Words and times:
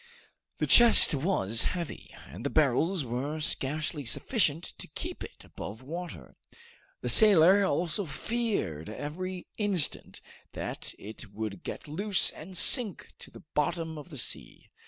The 0.57 0.65
chest 0.65 1.13
was 1.13 1.65
heavy, 1.65 2.11
and 2.29 2.43
the 2.43 2.49
barrels 2.49 3.03
were 3.05 3.39
scarcely 3.39 4.03
sufficient 4.03 4.63
to 4.79 4.87
keep 4.87 5.23
it 5.23 5.43
above 5.45 5.83
water. 5.83 6.35
The 7.01 7.09
sailor 7.09 7.63
also 7.63 8.07
feared 8.07 8.89
every 8.89 9.45
instant 9.57 10.19
that 10.53 10.95
it 10.97 11.31
would 11.35 11.61
get 11.61 11.87
loose 11.87 12.31
and 12.31 12.57
sink 12.57 13.09
to 13.19 13.29
the 13.29 13.43
bottom 13.53 13.99
of 13.99 14.09
the 14.09 14.17
sea. 14.17 14.71